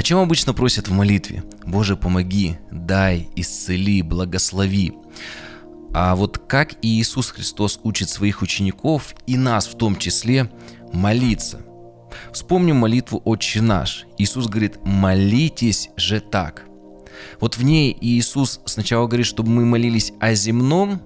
[0.00, 1.44] О чем обычно просят в молитве?
[1.66, 4.94] Боже, помоги, дай, исцели, благослови.
[5.92, 10.50] А вот как Иисус Христос учит своих учеников и нас в том числе
[10.94, 11.60] молиться?
[12.32, 14.06] Вспомним молитву «Отче наш».
[14.16, 16.64] Иисус говорит «молитесь же так».
[17.38, 21.02] Вот в ней Иисус сначала говорит, чтобы мы молились о земном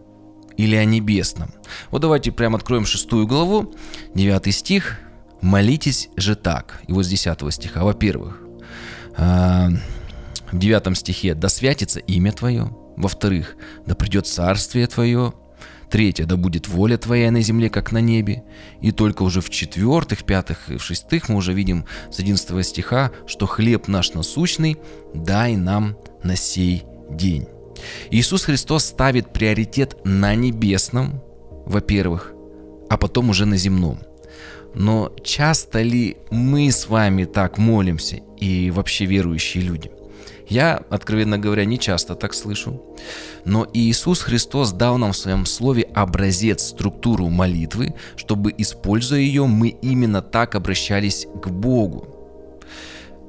[0.56, 1.52] или о небесном.
[1.90, 3.74] Вот давайте прямо откроем шестую главу,
[4.14, 5.00] девятый стих.
[5.40, 6.80] «Молитесь же так».
[6.86, 7.82] И вот с 10 стиха.
[7.82, 8.43] Во-первых,
[9.16, 9.68] а,
[10.50, 12.70] в девятом стихе «Да святится имя Твое».
[12.96, 15.34] Во-вторых, «Да придет царствие Твое».
[15.90, 18.42] Третье, да будет воля твоя на земле, как на небе.
[18.80, 23.46] И только уже в четвертых, пятых и шестых мы уже видим с 11 стиха, что
[23.46, 24.76] хлеб наш насущный
[25.14, 27.46] дай нам на сей день.
[28.10, 31.22] Иисус Христос ставит приоритет на небесном,
[31.64, 32.32] во-первых,
[32.90, 34.00] а потом уже на земном.
[34.74, 39.90] Но часто ли мы с вами так молимся и вообще верующие люди?
[40.48, 42.82] Я, откровенно говоря, не часто так слышу.
[43.44, 49.68] Но Иисус Христос дал нам в своем слове образец, структуру молитвы, чтобы, используя ее, мы
[49.68, 52.13] именно так обращались к Богу.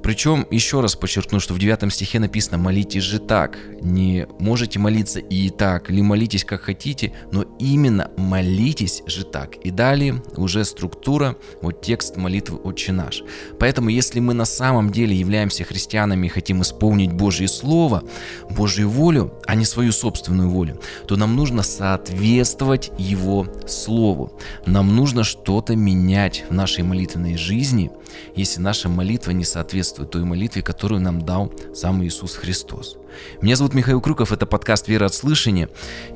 [0.06, 3.58] Причем, еще раз подчеркну, что в 9 стихе написано «молитесь же так».
[3.82, 9.56] Не можете молиться и так, или молитесь как хотите, но именно молитесь же так.
[9.64, 13.24] И далее уже структура, вот текст молитвы «Отче наш».
[13.60, 18.04] Поэтому, если мы на самом деле являемся христианами и хотим исполнить Божье Слово,
[18.52, 24.40] Божью волю, а не свою собственную волю, то нам нужно соответствовать Его Слову.
[24.68, 27.90] Нам нужно что-то менять в нашей молитвенной жизни,
[28.36, 32.98] если наша молитва не соответствует той молитве, которую нам дал сам Иисус Христос.
[33.42, 35.70] Меня зовут Михаил Крюков, это подкаст «Вера от слышания»,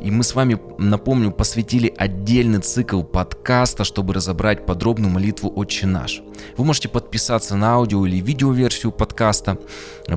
[0.03, 6.21] и мы с вами, напомню, посвятили отдельный цикл подкаста, чтобы разобрать подробную молитву «Отче наш».
[6.57, 9.57] Вы можете подписаться на аудио или видеоверсию подкаста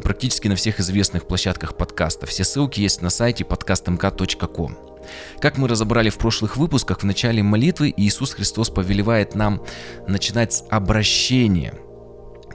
[0.02, 2.26] практически на всех известных площадках подкаста.
[2.26, 4.91] Все ссылки есть на сайте podcastmk.com.
[5.40, 9.62] Как мы разобрали в прошлых выпусках, в начале молитвы Иисус Христос повелевает нам
[10.06, 11.74] начинать с обращения–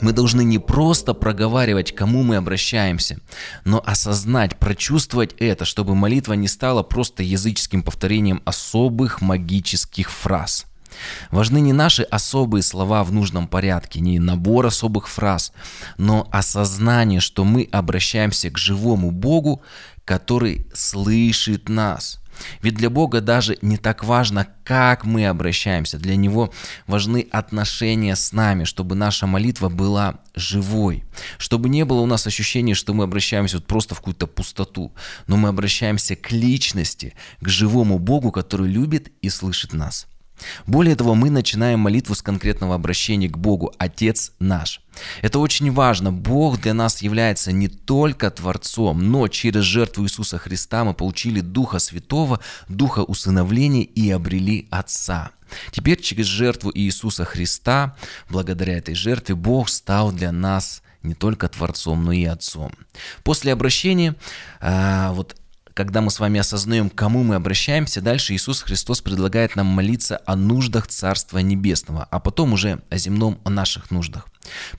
[0.02, 3.20] мы должны не просто проговаривать, к кому мы обращаемся,
[3.66, 10.66] но осознать, прочувствовать это, чтобы молитва не стала просто языческим повторением особых магических фраз.
[11.32, 15.52] Важны не наши особые слова в нужном порядке, не набор особых фраз,
[15.98, 19.62] но осознание, что мы обращаемся к живому Богу,
[20.06, 22.20] который слышит нас–
[22.62, 25.98] ведь для Бога даже не так важно, как мы обращаемся.
[25.98, 26.52] Для Него
[26.88, 31.04] важны отношения с нами, чтобы наша молитва была живой.
[31.38, 34.94] Чтобы не было у нас ощущения, что мы обращаемся вот просто в какую-то пустоту.
[35.28, 40.08] Но мы обращаемся к личности, к живому Богу, который любит и слышит нас.
[40.66, 44.82] Более того, мы начинаем молитву с конкретного обращения к Богу, Отец наш.
[45.22, 46.12] Это очень важно.
[46.12, 51.80] Бог для нас является не только Творцом, но через жертву Иисуса Христа мы получили Духа
[51.80, 55.32] Святого, Духа усыновления и обрели Отца.
[55.72, 57.96] Теперь через жертву Иисуса Христа,
[58.30, 62.72] благодаря этой жертве, Бог стал для нас не только Творцом, но и Отцом.
[63.24, 64.16] После обращения,
[64.60, 65.36] а, вот
[65.78, 70.20] когда мы с вами осознаем, к кому мы обращаемся, дальше Иисус Христос предлагает нам молиться
[70.26, 74.28] о нуждах Царства Небесного, а потом уже о земном, о наших нуждах.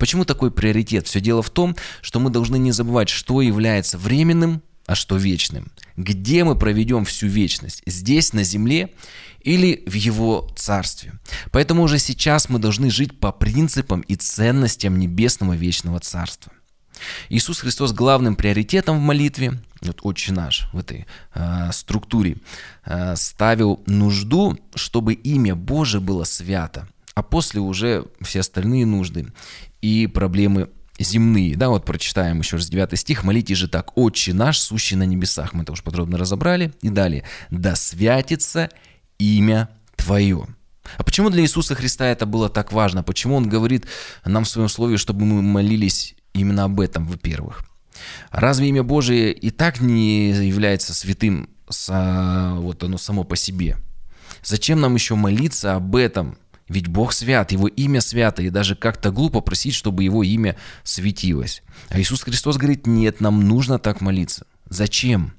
[0.00, 1.06] Почему такой приоритет?
[1.06, 5.70] Все дело в том, что мы должны не забывать, что является временным, а что вечным.
[5.96, 7.80] Где мы проведем всю вечность?
[7.86, 8.92] Здесь, на земле
[9.40, 11.12] или в его царстве.
[11.52, 16.52] Поэтому уже сейчас мы должны жить по принципам и ценностям небесного вечного царства.
[17.28, 22.36] Иисус Христос главным приоритетом в молитве, вот «Отче наш» в этой э, структуре,
[22.84, 29.32] э, ставил нужду, чтобы имя Божие было свято, а после уже все остальные нужды
[29.80, 31.56] и проблемы земные.
[31.56, 33.24] Да, вот прочитаем еще раз 9 стих.
[33.24, 35.52] «Молите же так, Отче наш, сущий на небесах».
[35.52, 36.72] Мы это уже подробно разобрали.
[36.82, 37.24] И далее.
[37.50, 38.68] «Да святится
[39.18, 40.46] имя Твое».
[40.96, 43.02] А почему для Иисуса Христа это было так важно?
[43.02, 43.86] Почему Он говорит
[44.24, 47.62] нам в своем слове, чтобы мы молились именно об этом, во-первых.
[48.30, 53.76] Разве имя Божие и так не является святым вот оно само по себе?
[54.42, 56.38] Зачем нам еще молиться об этом?
[56.68, 61.62] Ведь Бог свят, Его имя свято, и даже как-то глупо просить, чтобы Его имя светилось.
[61.88, 64.46] А Иисус Христос говорит, нет, нам нужно так молиться.
[64.68, 65.32] Зачем?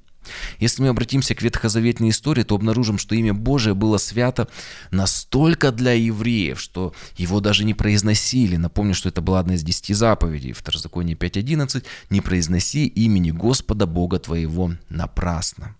[0.58, 4.48] Если мы обратимся к ветхозаветной истории, то обнаружим, что имя Божие было свято
[4.90, 8.56] настолько для евреев, что его даже не произносили.
[8.56, 10.52] Напомню, что это была одна из десяти заповедей.
[10.52, 11.84] Второзаконие 5.11.
[12.10, 15.76] «Не произноси имени Господа Бога твоего напрасно».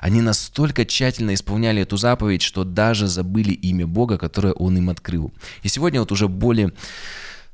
[0.00, 5.32] Они настолько тщательно исполняли эту заповедь, что даже забыли имя Бога, которое Он им открыл.
[5.62, 6.72] И сегодня вот уже более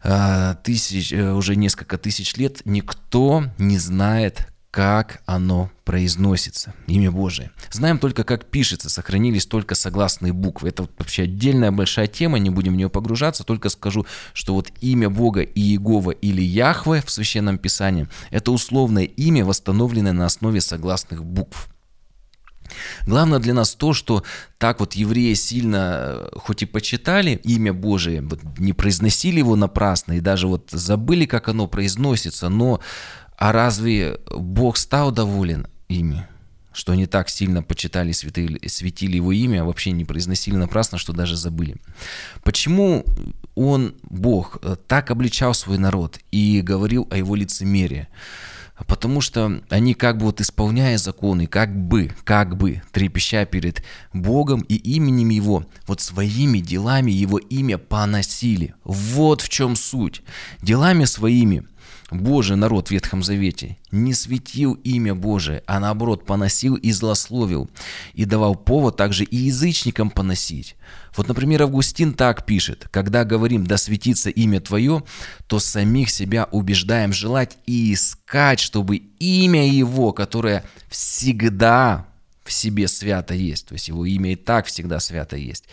[0.02, 7.50] э, тысяч, э, уже несколько тысяч лет никто не знает, как оно произносится, имя Божие.
[7.70, 10.68] Знаем только, как пишется, сохранились только согласные буквы.
[10.68, 15.08] Это вообще отдельная большая тема, не будем в нее погружаться, только скажу, что вот имя
[15.08, 21.70] Бога Иегова или Яхве в Священном Писании– это условное имя, восстановленное на основе согласных букв.
[23.06, 24.24] Главное для нас то, что
[24.58, 28.28] так вот евреи сильно, э, хоть и почитали имя Божие,
[28.58, 32.80] не произносили его напрасно и даже вот забыли, как оно произносится, но
[33.36, 36.26] а разве Бог стал доволен ими?
[36.72, 41.14] Что они так сильно почитали, светили, светили его имя, а вообще не произносили напрасно, что
[41.14, 41.76] даже забыли.
[42.42, 43.04] Почему
[43.54, 48.08] он, Бог, так обличал свой народ и говорил о его лицемерии?
[48.86, 53.82] Потому что они как бы вот исполняя законы, как бы, как бы, трепеща перед
[54.12, 58.74] Богом и именем Его, вот своими делами Его имя поносили.
[58.84, 60.20] Вот в чем суть.
[60.60, 61.66] Делами своими–
[62.10, 67.68] Божий народ в Ветхом Завете не светил имя Божие, а наоборот поносил и злословил,
[68.14, 70.76] и давал повод также и язычникам поносить.
[71.16, 75.02] Вот, например, Августин так пишет, когда говорим «да светится имя Твое»,
[75.48, 82.06] то самих себя убеждаем желать и искать, чтобы имя Его, которое всегда
[82.44, 85.64] в себе свято есть, то есть его имя и так всегда свято есть.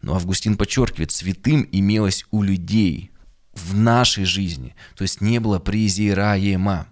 [0.00, 3.10] Но Августин подчеркивает, святым имелось у людей,
[3.54, 4.74] в нашей жизни.
[4.96, 6.86] То есть не было презираема.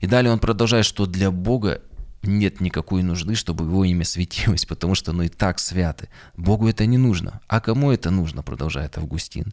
[0.00, 1.82] И далее он продолжает, что для Бога
[2.22, 6.08] нет никакой нужды, чтобы его имя светилось, потому что оно и так свято.
[6.36, 7.40] Богу это не нужно.
[7.48, 9.52] А кому это нужно, продолжает Августин.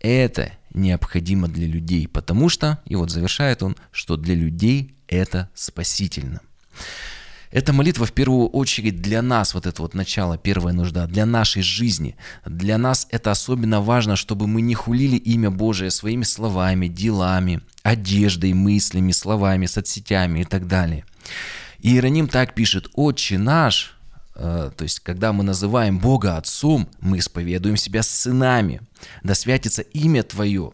[0.00, 6.40] Это необходимо для людей, потому что, и вот завершает он, что для людей это спасительно.
[7.54, 11.62] Эта молитва в первую очередь для нас, вот это вот начало, первая нужда, для нашей
[11.62, 12.16] жизни.
[12.44, 18.54] Для нас это особенно важно, чтобы мы не хулили имя Божие своими словами, делами, одеждой,
[18.54, 21.04] мыслями, словами, соцсетями и так далее.
[21.78, 23.96] И Иероним так пишет, «Отче наш»,
[24.34, 28.80] э, то есть, когда мы называем Бога Отцом, мы исповедуем себя сынами.
[29.22, 30.72] Да святится имя Твое.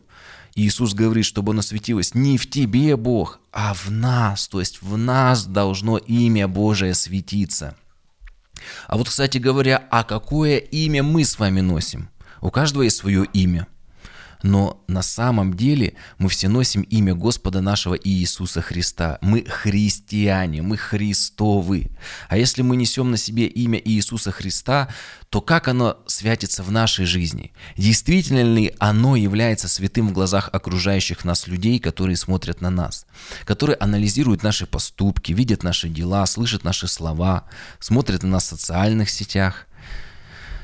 [0.55, 4.49] Иисус говорит, чтобы оно светилось не в тебе, Бог, а в нас.
[4.49, 7.77] То есть в нас должно имя Божие светиться.
[8.87, 12.11] А вот, кстати говоря, а какое имя мы с вами носим?
[12.41, 13.67] У каждого есть свое имя–
[14.43, 19.19] но на самом деле мы все носим имя Господа нашего Иисуса Христа.
[19.21, 21.91] Мы христиане, мы Христовы.
[22.29, 24.89] А если мы несем на себе имя Иисуса Христа,
[25.29, 27.53] то как оно святится в нашей жизни?
[27.77, 33.07] Действительно ли оно является святым в глазах окружающих нас людей, которые смотрят на нас,
[33.45, 37.45] которые анализируют наши поступки, видят наши дела, слышат наши слова,
[37.79, 39.67] смотрят на нас в социальных сетях?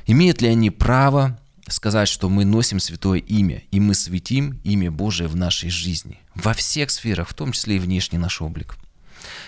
[0.07, 5.29] Имеют ли они право сказать, что мы носим святое имя, и мы светим имя Божие
[5.29, 8.77] в нашей жизни, во всех сферах, в том числе и внешний наш облик.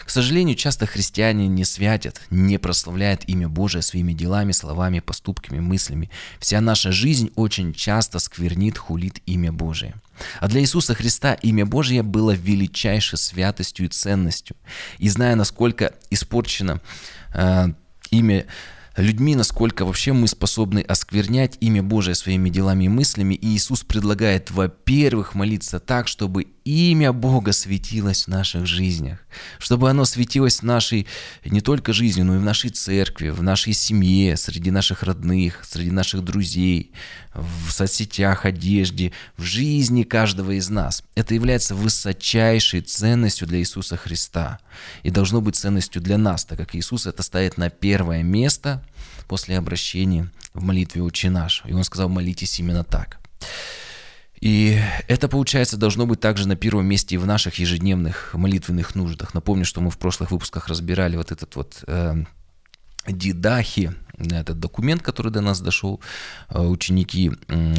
[0.04, 6.10] К сожалению, часто христиане не святят, не прославляют имя Божие своими делами, словами, поступками, мыслями.
[6.40, 9.94] Вся наша жизнь очень часто сквернит, хулит имя Божие.
[10.40, 14.56] А для Иисуса Христа имя Божие было величайшей святостью и ценностью.
[14.98, 16.80] И зная, насколько испорчено
[17.34, 17.68] э,
[18.10, 18.46] имя
[19.02, 23.34] людьми, насколько вообще мы способны осквернять имя Божие своими делами и мыслями.
[23.34, 29.18] И Иисус предлагает, во-первых, молиться так, чтобы имя Бога светилось в наших жизнях,
[29.58, 31.06] чтобы оно светилось в нашей
[31.44, 35.90] не только жизни, но и в нашей церкви, в нашей семье, среди наших родных, среди
[35.90, 36.92] наших друзей,
[37.34, 41.02] в соцсетях, одежде, в жизни каждого из нас.
[41.14, 44.58] Это является высочайшей ценностью для Иисуса Христа
[45.02, 48.84] и должно быть ценностью для нас, так как Иисус это ставит на первое место
[49.26, 51.62] после обращения в молитве «Отче наш».
[51.66, 53.18] И Он сказал, молитесь именно так.
[54.40, 54.78] И
[55.08, 59.34] это, получается, должно быть также на первом месте и в наших ежедневных молитвенных нуждах.
[59.34, 62.24] Напомню, что мы в прошлых выпусках разбирали вот этот вот э,
[63.06, 66.00] Дидахи, этот документ, который до нас дошел,
[66.48, 67.30] э, ученики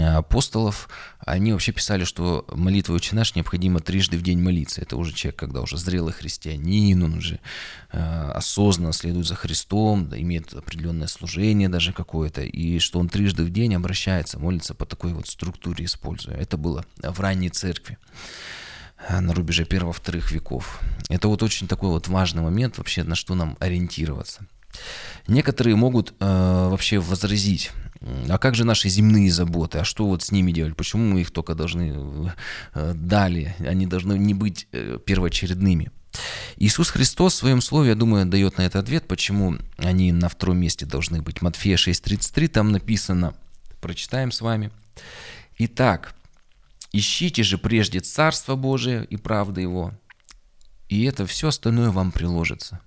[0.02, 4.82] апостолов, они вообще писали, что молитва «Отче наш» необходимо трижды в день молиться.
[4.82, 7.40] Это уже человек, когда уже зрелый христианин, он уже
[7.92, 13.50] э, осознанно следует за Христом, имеет определенное служение даже какое-то, и что он трижды в
[13.50, 16.36] день обращается, молится по такой вот структуре используя.
[16.38, 17.98] Это было в ранней церкви
[19.10, 20.80] э, на рубеже первого-вторых веков.
[21.10, 24.46] Это вот очень такой вот важный момент вообще, на что нам ориентироваться–
[25.28, 27.72] Некоторые могут э, вообще возразить,
[28.30, 31.32] а как же наши земные заботы, а что вот с ними делать, почему мы их
[31.32, 32.34] только должны
[32.74, 35.92] э, дали, они должны не быть э, первоочередными.
[36.58, 40.58] Иисус Христос в своем слове, я думаю, дает на это ответ, почему они на втором
[40.58, 41.42] месте должны быть.
[41.42, 43.36] Матфея 6.33, там написано,
[43.80, 44.72] прочитаем с вами.
[45.60, 46.16] Итак,
[46.92, 49.94] Ищите же прежде Царство Божие и правды Его,
[50.88, 52.80] и это все остальное вам приложится.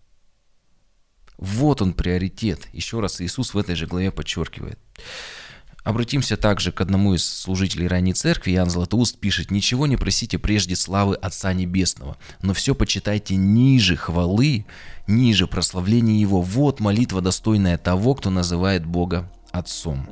[1.43, 2.69] Вот он приоритет.
[2.73, 4.79] Еще раз Иисус в этой же главе подчеркивает.
[5.83, 8.53] Обратимся также к одному из служителей ранней церкви.
[8.53, 14.67] Иоанн Златоуст пишет, «Ничего не просите прежде славы Отца Небесного, но все почитайте ниже хвалы,
[15.09, 16.41] ниже прославления Его.
[16.41, 20.09] Вот молитва, достойная того, кто называет Бога Отцом».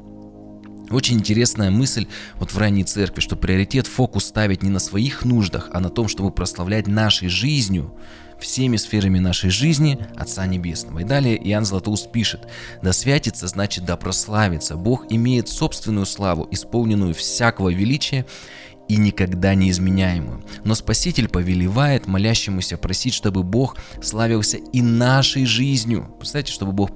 [0.91, 2.09] Очень интересная мысль
[2.41, 6.09] вот в ранней церкви, что приоритет, фокус ставить не на своих нуждах, а на том,
[6.09, 7.95] чтобы прославлять нашей жизнью
[8.41, 11.01] всеми сферами нашей жизни Отца Небесного.
[11.01, 12.49] И далее Иоанн Златоуст пишет,
[12.83, 14.77] «Да святится, значит, да прославится.
[14.77, 18.27] Бог имеет собственную славу, исполненную всякого величия,
[18.91, 20.43] и никогда не изменяемую.
[20.65, 26.13] Но Спаситель повелевает молящемуся просить, чтобы Бог славился и нашей жизнью.
[26.19, 26.91] Представьте, чтобы Бог,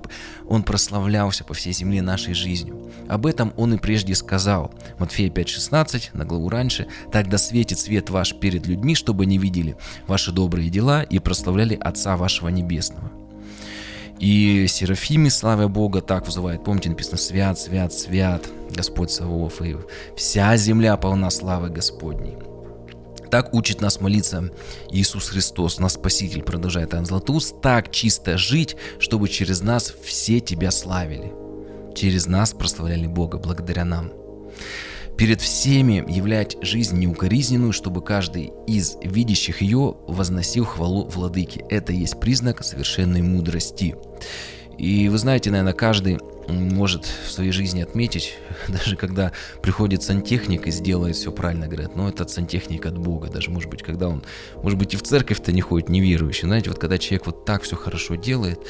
[0.49, 2.91] Он прославлялся по всей земле нашей жизнью.
[3.09, 4.75] Об этом Он и прежде сказал.
[4.99, 6.89] Матфея 5,16, на главу раньше.
[7.13, 9.77] «Тогда светит свет ваш перед людьми, чтобы они видели
[10.09, 13.13] ваши добрые дела и прославляли Отца вашего Небесного».
[14.19, 16.65] И Серафимы, слава Бога, так вызывает.
[16.65, 18.43] Помните, написано «Свят, свят, свят,
[18.75, 19.77] Господь Савов, и
[20.17, 22.37] вся земля полна славы Господней».
[23.31, 24.51] Так учит нас молиться
[24.91, 30.71] Иисус Христос, наш Спаситель, продолжает Иоанн Златоуст, так чисто жить, чтобы через нас все Тебя
[30.71, 31.33] славили.
[31.97, 34.13] Через нас прославляли Бога, благодаря нам
[35.17, 41.65] перед всеми являть жизнь неукоризненную, чтобы каждый из видящих ее возносил хвалу владыке.
[41.71, 43.95] Это есть признак совершенной мудрости.
[44.77, 48.35] И вы знаете, наверное, каждый может в своей жизни отметить,
[48.69, 49.33] даже когда
[49.63, 53.83] приходит сантехник и сделает все правильно, говорят, ну этот сантехник от Бога, даже может быть,
[53.83, 54.23] когда он,
[54.63, 57.77] может быть, и в церковь-то не ходит неверующий, знаете, вот когда человек вот так все
[57.77, 58.61] хорошо делает,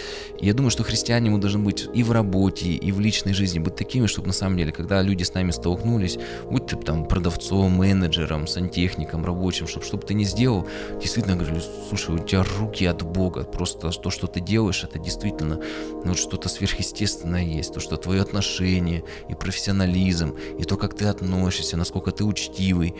[0.40, 3.76] я думаю, что христиане ему должны быть и в работе, и в личной жизни быть
[3.76, 6.18] такими, чтобы на самом деле, когда люди с нами столкнулись,
[6.50, 10.66] будь ты там продавцом, менеджером, сантехником, рабочим, чтобы что бы ты ни сделал,
[11.00, 15.60] действительно говорили, слушай, у тебя руки от Бога, просто то, что ты делаешь, это действительно
[16.04, 21.06] ну, что-то сверхъестественное есть есть, то, что твое отношение и профессионализм, и то, как ты
[21.06, 22.94] относишься, насколько ты учтивый,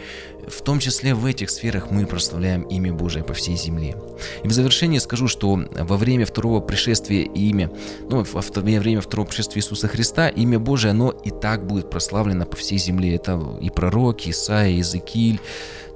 [0.49, 3.97] в том числе в этих сферах мы прославляем имя Божие по всей земле.
[4.42, 7.71] И в завершение скажу, что во время второго пришествия имя,
[8.09, 12.56] ну, во время второго пришествия Иисуса Христа, имя Божие, оно и так будет прославлено по
[12.56, 13.14] всей земле.
[13.14, 15.40] Это и пророки, Исаия, Иезекииль,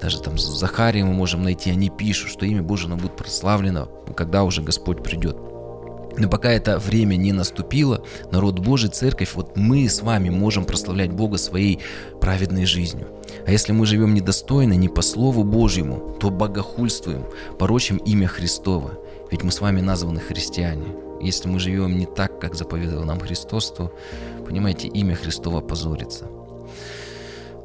[0.01, 4.45] даже там Захария мы можем найти, они пишут, что имя Божие оно будет прославлено, когда
[4.45, 5.37] уже Господь придет.
[6.19, 11.13] Но пока это время не наступило, народ Божий, церковь, вот мы с вами можем прославлять
[11.13, 11.79] Бога своей
[12.21, 13.07] праведной жизнью.
[13.47, 17.25] А если мы живем недостойно, не по Слову Божьему, то богохульствуем,
[17.59, 18.99] порочим имя Христова.
[19.31, 20.87] Ведь мы с вами названы христиане.
[21.21, 23.93] Если мы живем не так, как заповедовал нам Христос, то,
[24.47, 26.27] понимаете, имя Христова позорится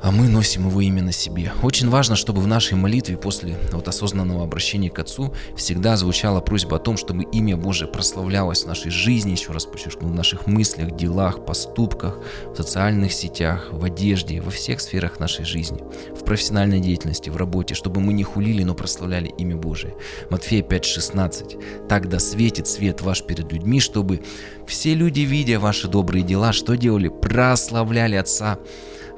[0.03, 1.53] а мы носим его именно себе.
[1.61, 6.75] Очень важно, чтобы в нашей молитве после вот осознанного обращения к Отцу всегда звучала просьба
[6.75, 10.97] о том, чтобы имя Божие прославлялось в нашей жизни, еще раз подчеркну, в наших мыслях,
[10.97, 15.79] делах, поступках, в социальных сетях, в одежде, во всех сферах нашей жизни,
[16.13, 19.95] в профессиональной деятельности, в работе, чтобы мы не хулили, но прославляли имя Божие.
[20.29, 21.87] Матфея 5,16.
[21.87, 24.21] «Тогда светит свет ваш перед людьми, чтобы
[24.67, 27.07] все люди, видя ваши добрые дела, что делали?
[27.07, 28.59] Прославляли Отца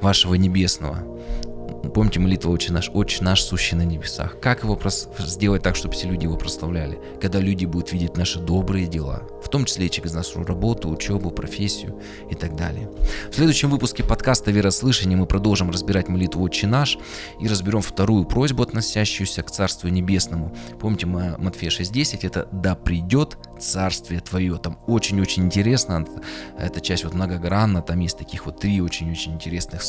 [0.00, 0.98] вашего небесного.
[1.94, 4.40] Помните молитву «Отче наш», «Отче наш, сущий на небесах».
[4.40, 5.08] Как его прос...
[5.18, 6.98] сделать так, чтобы все люди его прославляли?
[7.20, 11.30] Когда люди будут видеть наши добрые дела, в том числе и через нашу работу, учебу,
[11.30, 12.00] профессию
[12.30, 12.90] и так далее.
[13.30, 16.98] В следующем выпуске подкаста «Верослышание» мы продолжим разбирать молитву «Отче наш»
[17.40, 20.54] и разберем вторую просьбу, относящуюся к Царству Небесному.
[20.80, 24.56] Помните Матфея 6.10, это «Да придет Царствие Твое».
[24.58, 26.06] Там очень-очень интересно,
[26.58, 29.82] эта часть вот многогранна, там есть таких вот три очень-очень интересных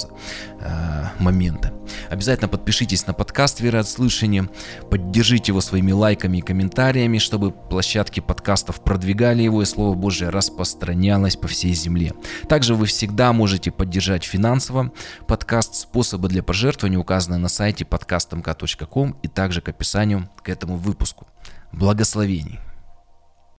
[0.59, 1.74] э, момента.
[2.09, 4.50] Обязательно подпишитесь на подкаст «Вера от слышания»,
[4.89, 11.36] поддержите его своими лайками и комментариями, чтобы площадки подкастов продвигали его и Слово Божье распространялось
[11.36, 12.13] по всей земле.
[12.47, 14.91] Также вы всегда можете поддержать финансово
[15.27, 15.75] подкаст.
[15.75, 21.27] Способы для пожертвования указаны на сайте подкастмк.ком и также к описанию к этому выпуску.
[21.71, 22.59] Благословений!